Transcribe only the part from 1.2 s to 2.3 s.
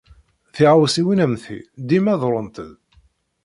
am ti dima